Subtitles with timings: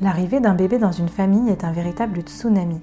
[0.00, 2.80] L'arrivée d'un bébé dans une famille est un véritable tsunami.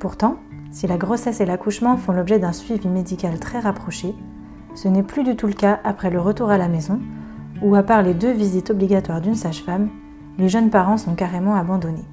[0.00, 0.36] Pourtant,
[0.70, 4.14] si la grossesse et l'accouchement font l'objet d'un suivi médical très rapproché,
[4.74, 7.00] ce n'est plus du tout le cas après le retour à la maison,
[7.62, 9.90] où à part les deux visites obligatoires d'une sage-femme,
[10.38, 12.04] les jeunes parents sont carrément abandonnés.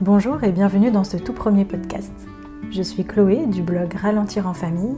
[0.00, 2.12] Bonjour et bienvenue dans ce tout premier podcast.
[2.80, 4.96] Je suis Chloé du blog Ralentir en famille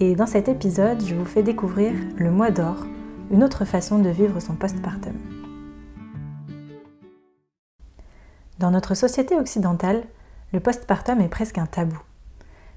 [0.00, 2.84] et dans cet épisode, je vous fais découvrir le mois d'or,
[3.30, 5.14] une autre façon de vivre son postpartum.
[8.58, 10.02] Dans notre société occidentale,
[10.52, 11.98] le postpartum est presque un tabou.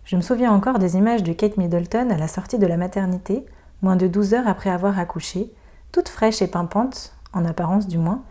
[0.06, 3.46] Je me souviens encore des images de Kate Middleton à la sortie de la maternité,
[3.82, 5.52] moins de 12 heures après avoir accouché,
[5.92, 8.24] toute fraîche et pimpante, en apparence du moins,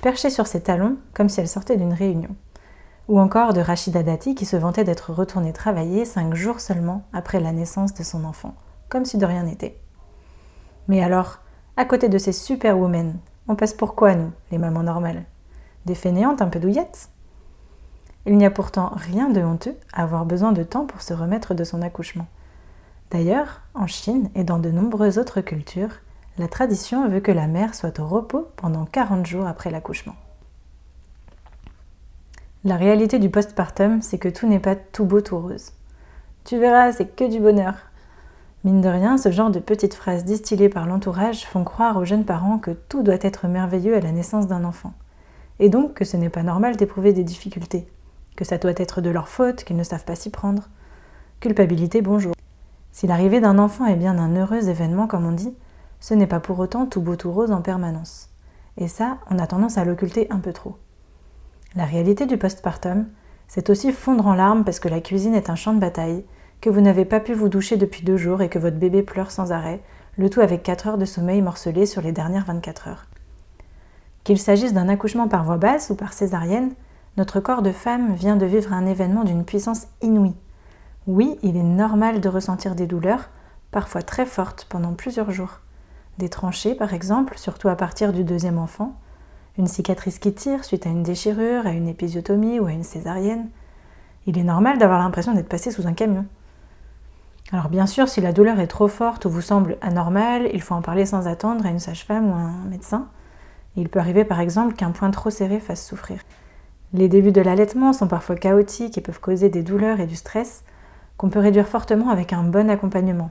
[0.00, 2.36] perchée sur ses talons comme si elle sortait d'une réunion
[3.08, 7.40] ou encore de Rachida Dati qui se vantait d'être retournée travailler cinq jours seulement après
[7.40, 8.54] la naissance de son enfant,
[8.88, 9.78] comme si de rien n'était.
[10.88, 11.38] Mais alors,
[11.76, 13.18] à côté de ces superwomen,
[13.48, 15.24] on passe pour quoi, nous, les mamans normales?
[15.86, 17.08] Des fainéantes un peu douillettes?
[18.24, 21.54] Il n'y a pourtant rien de honteux à avoir besoin de temps pour se remettre
[21.54, 22.26] de son accouchement.
[23.10, 25.96] D'ailleurs, en Chine et dans de nombreuses autres cultures,
[26.38, 30.14] la tradition veut que la mère soit au repos pendant 40 jours après l'accouchement.
[32.64, 35.72] La réalité du postpartum, c'est que tout n'est pas tout beau, tout rose.
[36.44, 37.74] Tu verras, c'est que du bonheur.
[38.62, 42.24] Mine de rien, ce genre de petites phrases distillées par l'entourage font croire aux jeunes
[42.24, 44.92] parents que tout doit être merveilleux à la naissance d'un enfant.
[45.58, 47.88] Et donc que ce n'est pas normal d'éprouver des difficultés,
[48.36, 50.68] que ça doit être de leur faute, qu'ils ne savent pas s'y prendre.
[51.40, 52.34] Culpabilité, bonjour.
[52.92, 55.52] Si l'arrivée d'un enfant est bien un heureux événement, comme on dit,
[55.98, 58.28] ce n'est pas pour autant tout beau tout rose en permanence.
[58.76, 60.76] Et ça, on a tendance à l'occulter un peu trop.
[61.74, 63.06] La réalité du postpartum,
[63.48, 66.24] c'est aussi fondre en larmes parce que la cuisine est un champ de bataille,
[66.60, 69.30] que vous n'avez pas pu vous doucher depuis deux jours et que votre bébé pleure
[69.30, 69.80] sans arrêt,
[70.18, 73.06] le tout avec 4 heures de sommeil morcelé sur les dernières 24 heures.
[74.22, 76.72] Qu'il s'agisse d'un accouchement par voie basse ou par césarienne,
[77.16, 80.36] notre corps de femme vient de vivre un événement d'une puissance inouïe.
[81.06, 83.30] Oui, il est normal de ressentir des douleurs,
[83.70, 85.60] parfois très fortes, pendant plusieurs jours.
[86.18, 88.94] Des tranchées, par exemple, surtout à partir du deuxième enfant,
[89.58, 93.48] une cicatrice qui tire suite à une déchirure, à une épisiotomie ou à une césarienne.
[94.26, 96.26] Il est normal d'avoir l'impression d'être passé sous un camion.
[97.52, 100.74] Alors bien sûr, si la douleur est trop forte ou vous semble anormale, il faut
[100.74, 103.08] en parler sans attendre à une sage-femme ou à un médecin.
[103.76, 106.20] Il peut arriver par exemple qu'un point trop serré fasse souffrir.
[106.94, 110.64] Les débuts de l'allaitement sont parfois chaotiques et peuvent causer des douleurs et du stress
[111.16, 113.30] qu'on peut réduire fortement avec un bon accompagnement.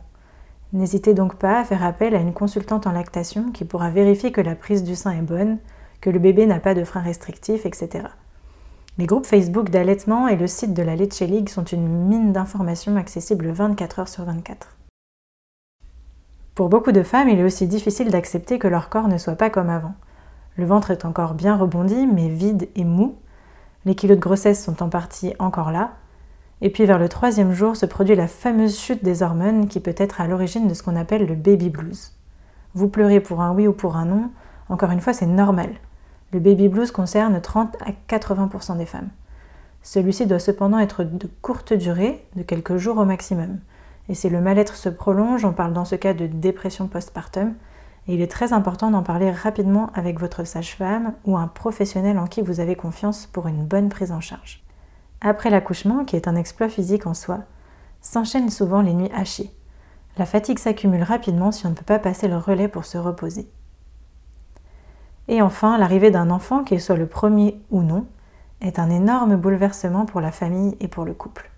[0.73, 4.41] N'hésitez donc pas à faire appel à une consultante en lactation qui pourra vérifier que
[4.41, 5.57] la prise du sein est bonne,
[6.01, 8.05] que le bébé n'a pas de frein restrictif, etc.
[8.97, 12.97] Les groupes Facebook d'allaitement et le site de la Leche League sont une mine d'informations
[12.97, 14.75] accessibles 24 heures sur 24.
[16.55, 19.49] Pour beaucoup de femmes, il est aussi difficile d'accepter que leur corps ne soit pas
[19.49, 19.93] comme avant.
[20.57, 23.15] Le ventre est encore bien rebondi, mais vide et mou.
[23.85, 25.91] Les kilos de grossesse sont en partie encore là.
[26.61, 29.95] Et puis vers le troisième jour se produit la fameuse chute des hormones qui peut
[29.97, 32.11] être à l'origine de ce qu'on appelle le baby blues.
[32.75, 34.29] Vous pleurez pour un oui ou pour un non,
[34.69, 35.69] encore une fois c'est normal.
[36.33, 39.09] Le baby blues concerne 30 à 80% des femmes.
[39.83, 43.59] Celui-ci doit cependant être de courte durée, de quelques jours au maximum.
[44.07, 47.53] Et si le mal-être se prolonge, on parle dans ce cas de dépression postpartum,
[48.07, 52.27] et il est très important d'en parler rapidement avec votre sage-femme ou un professionnel en
[52.27, 54.63] qui vous avez confiance pour une bonne prise en charge.
[55.19, 57.39] Après l'accouchement, qui est un exploit physique en soi,
[58.01, 59.51] s'enchaînent souvent les nuits hachées.
[60.17, 63.49] La fatigue s'accumule rapidement si on ne peut pas passer le relais pour se reposer.
[65.27, 68.05] Et enfin, l'arrivée d'un enfant, qu'il soit le premier ou non,
[68.61, 71.49] est un énorme bouleversement pour la famille et pour le couple.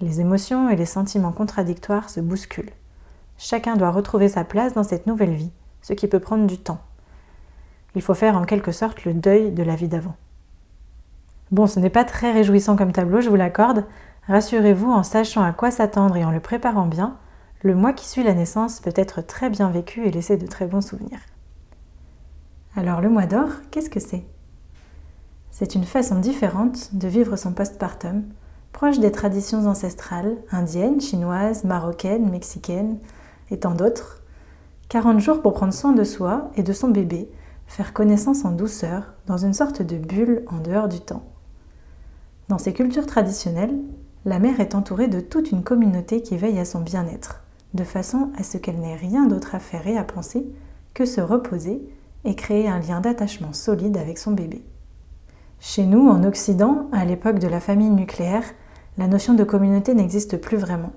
[0.00, 2.72] Les émotions et les sentiments contradictoires se bousculent.
[3.38, 5.52] Chacun doit retrouver sa place dans cette nouvelle vie,
[5.82, 6.80] ce qui peut prendre du temps.
[7.94, 10.16] Il faut faire en quelque sorte le deuil de la vie d'avant.
[11.50, 13.84] Bon, ce n'est pas très réjouissant comme tableau, je vous l'accorde.
[14.26, 17.16] Rassurez-vous, en sachant à quoi s'attendre et en le préparant bien,
[17.62, 20.66] le mois qui suit la naissance peut être très bien vécu et laisser de très
[20.66, 21.20] bons souvenirs.
[22.76, 24.24] Alors le mois d'or, qu'est-ce que c'est?
[25.52, 28.24] C'est une façon différente de vivre son postpartum,
[28.72, 32.98] proche des traditions ancestrales, indiennes, chinoises, marocaines, mexicaines
[33.52, 34.22] et tant d'autres.
[34.88, 37.30] 40 jours pour prendre soin de soi et de son bébé,
[37.68, 41.22] faire connaissance en douceur, dans une sorte de bulle en dehors du temps.
[42.48, 43.78] Dans ces cultures traditionnelles,
[44.24, 47.44] la mère est entourée de toute une communauté qui veille à son bien-être,
[47.74, 50.44] de façon à ce qu'elle n'ait rien d'autre à faire et à penser
[50.92, 51.80] que se reposer
[52.24, 54.64] et créer un lien d'attachement solide avec son bébé.
[55.60, 58.44] Chez nous, en Occident, à l'époque de la famille nucléaire,
[58.98, 60.92] la notion de communauté n'existe plus vraiment.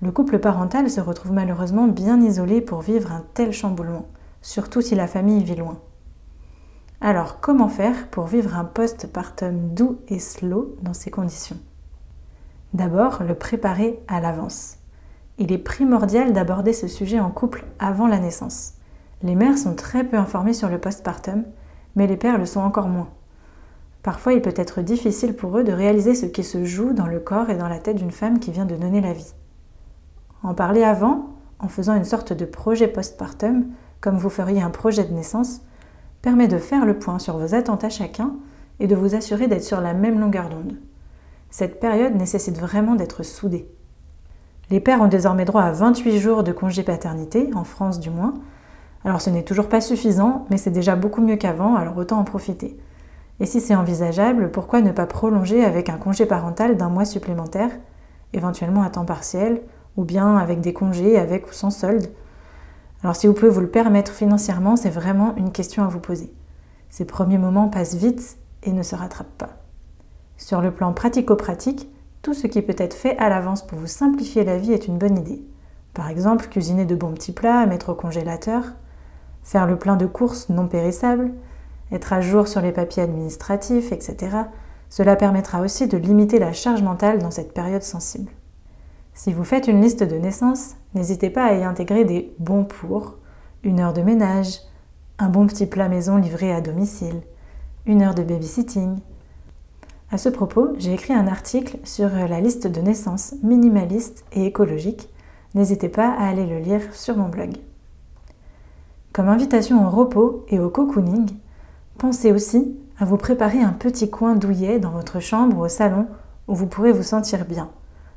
[0.00, 4.08] Le couple parental se retrouve malheureusement bien isolé pour vivre un tel chamboulement,
[4.40, 5.78] surtout si la famille vit loin.
[7.00, 11.58] Alors, comment faire pour vivre un postpartum doux et slow dans ces conditions?
[12.74, 14.78] D'abord, le préparer à l'avance.
[15.38, 18.74] Il est primordial d'aborder ce sujet en couple avant la naissance.
[19.22, 21.44] Les mères sont très peu informées sur le postpartum,
[21.94, 23.08] mais les pères le sont encore moins.
[24.02, 27.20] Parfois, il peut être difficile pour eux de réaliser ce qui se joue dans le
[27.20, 29.34] corps et dans la tête d'une femme qui vient de donner la vie.
[30.42, 33.66] En parler avant, en faisant une sorte de projet postpartum,
[34.00, 35.60] comme vous feriez un projet de naissance,
[36.20, 38.34] permet de faire le point sur vos attentes à chacun
[38.80, 40.76] et de vous assurer d'être sur la même longueur d'onde.
[41.50, 43.68] Cette période nécessite vraiment d'être soudée.
[44.70, 48.34] Les pères ont désormais droit à 28 jours de congé paternité, en France du moins.
[49.04, 52.24] Alors ce n'est toujours pas suffisant, mais c'est déjà beaucoup mieux qu'avant, alors autant en
[52.24, 52.78] profiter.
[53.40, 57.70] Et si c'est envisageable, pourquoi ne pas prolonger avec un congé parental d'un mois supplémentaire,
[58.32, 59.62] éventuellement à temps partiel,
[59.96, 62.06] ou bien avec des congés avec ou sans solde?
[63.02, 66.32] Alors si vous pouvez vous le permettre financièrement, c'est vraiment une question à vous poser.
[66.88, 69.58] Ces premiers moments passent vite et ne se rattrapent pas.
[70.36, 71.88] Sur le plan pratico-pratique,
[72.22, 74.98] tout ce qui peut être fait à l'avance pour vous simplifier la vie est une
[74.98, 75.44] bonne idée.
[75.94, 78.62] Par exemple, cuisiner de bons petits plats mettre au congélateur,
[79.42, 81.32] faire le plein de courses non périssables,
[81.90, 84.36] être à jour sur les papiers administratifs, etc.
[84.88, 88.30] Cela permettra aussi de limiter la charge mentale dans cette période sensible.
[89.14, 93.18] Si vous faites une liste de naissances, n'hésitez pas à y intégrer des bons pour,
[93.62, 94.58] une heure de ménage,
[95.18, 97.22] un bon petit plat maison livré à domicile,
[97.86, 98.98] une heure de babysitting.
[100.10, 105.08] À ce propos, j'ai écrit un article sur la liste de naissances minimaliste et écologique.
[105.54, 107.56] N'hésitez pas à aller le lire sur mon blog.
[109.12, 111.28] Comme invitation au repos et au cocooning,
[111.98, 116.06] pensez aussi à vous préparer un petit coin douillet dans votre chambre ou au salon
[116.48, 117.68] où vous pourrez vous sentir bien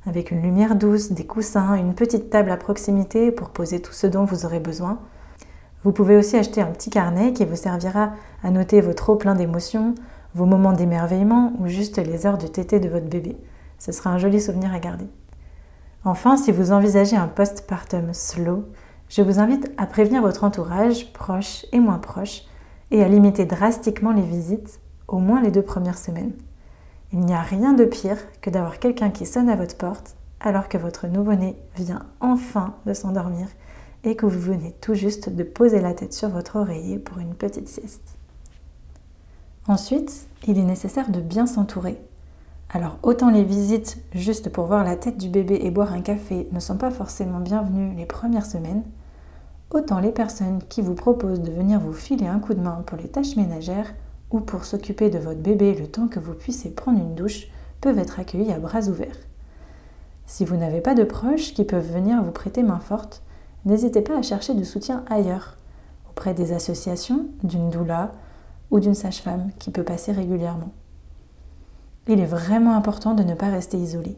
[0.06, 4.08] avec une lumière douce, des coussins, une petite table à proximité pour poser tout ce
[4.08, 5.00] dont vous aurez besoin.
[5.84, 8.12] Vous pouvez aussi acheter un petit carnet qui vous servira
[8.44, 9.96] à noter vos trop pleins d'émotions,
[10.34, 13.36] vos moments d'émerveillement ou juste les heures de tété de votre bébé.
[13.80, 15.08] Ce sera un joli souvenir à garder.
[16.04, 18.66] Enfin, si vous envisagez un postpartum slow,
[19.10, 22.44] je vous invite à prévenir votre entourage, proche et moins proche,
[22.92, 26.34] et à limiter drastiquement les visites, au moins les deux premières semaines.
[27.14, 30.68] Il n'y a rien de pire que d'avoir quelqu'un qui sonne à votre porte alors
[30.70, 33.48] que votre nouveau-né vient enfin de s'endormir
[34.04, 37.34] et que vous venez tout juste de poser la tête sur votre oreiller pour une
[37.34, 38.18] petite sieste.
[39.68, 41.98] Ensuite, il est nécessaire de bien s'entourer.
[42.70, 46.48] Alors autant les visites juste pour voir la tête du bébé et boire un café
[46.52, 48.84] ne sont pas forcément bienvenues les premières semaines,
[49.70, 52.98] autant les personnes qui vous proposent de venir vous filer un coup de main pour
[52.98, 53.94] les tâches ménagères
[54.32, 57.48] ou pour s'occuper de votre bébé le temps que vous puissiez prendre une douche
[57.82, 59.18] peuvent être accueillis à bras ouverts.
[60.26, 63.22] Si vous n'avez pas de proches qui peuvent venir vous prêter main forte,
[63.64, 65.58] n'hésitez pas à chercher du soutien ailleurs,
[66.10, 68.12] auprès des associations, d'une doula
[68.72, 70.72] ou d'une sage-femme qui peut passer régulièrement.
[72.08, 74.18] Il est vraiment important de ne pas rester isolé.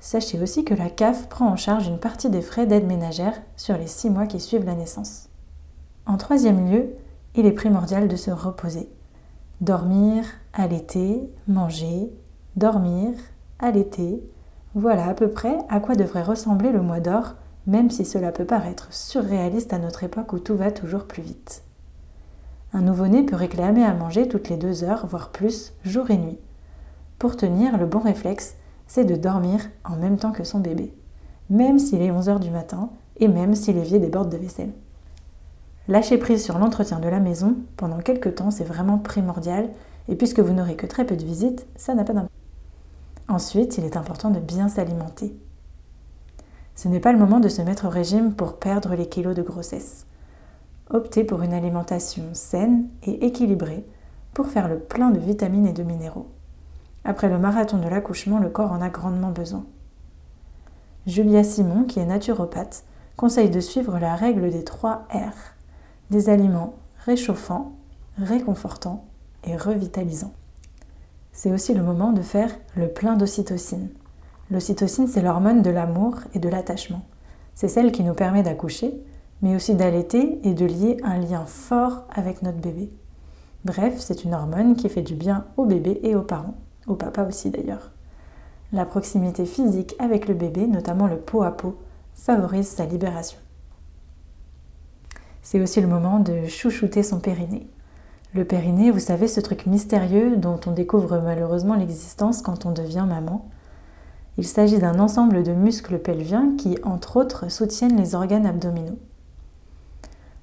[0.00, 3.76] Sachez aussi que la CAF prend en charge une partie des frais d'aide ménagère sur
[3.78, 5.28] les six mois qui suivent la naissance.
[6.06, 6.96] En troisième lieu,
[7.36, 8.90] il est primordial de se reposer.
[9.60, 12.12] Dormir, allaiter, manger,
[12.56, 13.12] dormir,
[13.60, 14.20] allaiter.
[14.74, 17.34] Voilà à peu près à quoi devrait ressembler le mois d'or,
[17.68, 21.62] même si cela peut paraître surréaliste à notre époque où tout va toujours plus vite.
[22.72, 26.38] Un nouveau-né peut réclamer à manger toutes les deux heures, voire plus, jour et nuit.
[27.22, 28.56] Pour tenir, le bon réflexe,
[28.88, 30.92] c'est de dormir en même temps que son bébé,
[31.50, 34.72] même s'il est 11 heures du matin et même si l'évier déborde de vaisselle.
[35.86, 39.68] Lâcher prise sur l'entretien de la maison pendant quelques temps, c'est vraiment primordial,
[40.08, 42.34] et puisque vous n'aurez que très peu de visites, ça n'a pas d'impact.
[43.28, 45.32] Ensuite, il est important de bien s'alimenter.
[46.74, 49.42] Ce n'est pas le moment de se mettre au régime pour perdre les kilos de
[49.42, 50.06] grossesse.
[50.90, 53.86] Optez pour une alimentation saine et équilibrée
[54.34, 56.26] pour faire le plein de vitamines et de minéraux.
[57.04, 59.64] Après le marathon de l'accouchement, le corps en a grandement besoin.
[61.06, 62.84] Julia Simon, qui est naturopathe,
[63.16, 65.34] conseille de suivre la règle des 3 R
[66.10, 67.72] des aliments réchauffants,
[68.18, 69.04] réconfortants
[69.44, 70.34] et revitalisants.
[71.32, 73.88] C'est aussi le moment de faire le plein d'ocytocine.
[74.50, 77.02] L'ocytocine, c'est l'hormone de l'amour et de l'attachement.
[77.54, 78.94] C'est celle qui nous permet d'accoucher,
[79.40, 82.90] mais aussi d'allaiter et de lier un lien fort avec notre bébé.
[83.64, 86.56] Bref, c'est une hormone qui fait du bien au bébé et aux parents,
[86.86, 87.90] au papa aussi d'ailleurs.
[88.72, 91.78] La proximité physique avec le bébé, notamment le pot à pot,
[92.14, 93.38] favorise sa libération.
[95.42, 97.68] C'est aussi le moment de chouchouter son périnée.
[98.34, 103.04] Le périnée, vous savez, ce truc mystérieux dont on découvre malheureusement l'existence quand on devient
[103.06, 103.46] maman.
[104.38, 108.98] Il s'agit d'un ensemble de muscles pelviens qui, entre autres, soutiennent les organes abdominaux.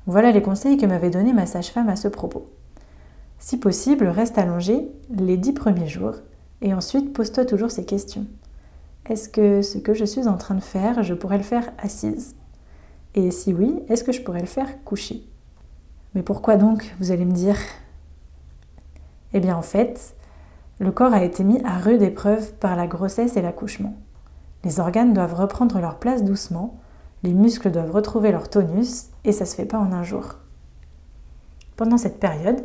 [0.06, 2.48] Voilà les conseils que m'avait donné ma sage-femme à ce propos.
[3.40, 6.16] Si possible, reste allongé les dix premiers jours
[6.62, 8.26] et ensuite pose-toi toujours ces questions.
[9.06, 12.36] Est-ce que ce que je suis en train de faire, je pourrais le faire assise?
[13.16, 15.24] Et si oui, est-ce que je pourrais le faire couché
[16.14, 17.58] Mais pourquoi donc, vous allez me dire?
[19.34, 20.16] Eh bien en fait,
[20.80, 23.96] le corps a été mis à rude épreuve par la grossesse et l'accouchement.
[24.64, 26.80] Les organes doivent reprendre leur place doucement,
[27.24, 30.36] les muscles doivent retrouver leur tonus et ça se fait pas en un jour.
[31.76, 32.62] Pendant cette période,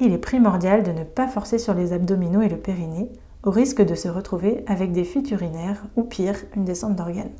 [0.00, 3.10] il est primordial de ne pas forcer sur les abdominaux et le périnée
[3.44, 7.32] au risque de se retrouver avec des fuites urinaires ou pire, une descente d'organes.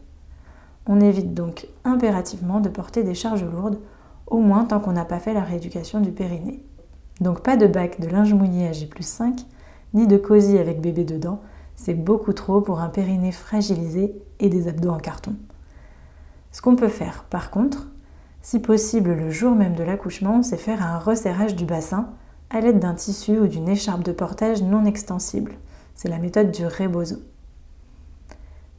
[0.87, 3.79] On évite donc impérativement de porter des charges lourdes,
[4.27, 6.65] au moins tant qu'on n'a pas fait la rééducation du périnée.
[7.21, 9.45] Donc pas de bac de linge mouillé à J5,
[9.95, 11.41] ni de cosy avec bébé dedans,
[11.77, 15.37] c'est beaucoup trop pour un périnée fragilisé et des abdos en carton.
[16.51, 17.89] Ce qu'on peut faire par contre,
[18.41, 22.11] si possible le jour même de l'accouchement, c'est faire un resserrage du bassin
[22.51, 25.53] à l'aide d'un tissu ou d'une écharpe de portage non extensible.
[26.03, 27.15] C'est la méthode du rebozo.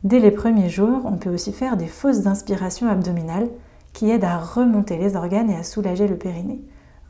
[0.03, 3.47] Dès les premiers jours, on peut aussi faire des fausses inspirations abdominales
[3.93, 6.61] qui aident à remonter les organes et à soulager le périnée.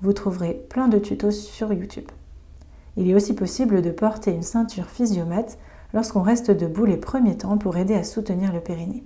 [0.04, 2.12] Vous trouverez plein de tutos sur YouTube.
[2.96, 5.58] Il est aussi possible de porter une ceinture physiomate
[5.96, 9.04] lorsqu'on reste debout les premiers temps pour aider à soutenir le périnée.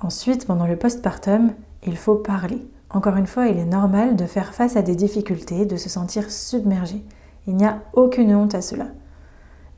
[0.00, 1.52] Ensuite, pendant le postpartum,
[1.84, 2.64] il faut parler.
[2.90, 6.30] Encore une fois, il est normal de faire face à des difficultés, de se sentir
[6.30, 7.02] submergé.
[7.48, 8.86] Il n'y a aucune honte à cela.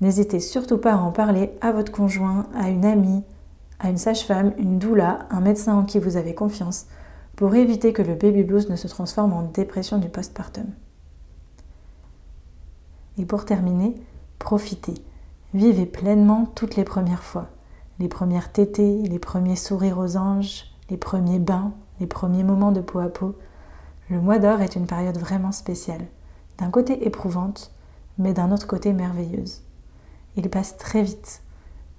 [0.03, 3.23] N'hésitez surtout pas à en parler à votre conjoint, à une amie,
[3.79, 6.87] à une sage-femme, une doula, un médecin en qui vous avez confiance,
[7.37, 10.67] pour éviter que le baby blues ne se transforme en dépression du postpartum.
[13.17, 13.95] Et pour terminer,
[14.41, 14.95] profitez.
[15.55, 17.47] Vivez pleinement toutes les premières fois.
[18.01, 22.81] Les premières tétées, les premiers sourires aux anges, les premiers bains, les premiers moments de
[22.81, 23.37] peau à peau.
[24.11, 26.07] Le mois d'or est une période vraiment spéciale.
[26.59, 27.71] D'un côté éprouvante,
[28.19, 29.63] mais d'un autre côté merveilleuse.
[30.37, 31.43] Il passe très vite,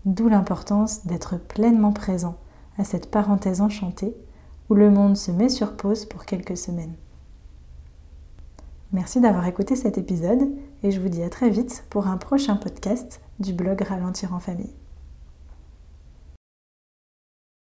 [0.06, 2.38] d'où l'importance d'être pleinement présent
[2.78, 4.16] à cette parenthèse enchantée
[4.70, 6.96] où le monde se met sur pause pour quelques semaines.
[8.92, 10.50] Merci d'avoir écouté cet épisode
[10.84, 14.40] et je vous dis à très vite pour un prochain podcast du blog Ralentir en
[14.40, 14.74] famille.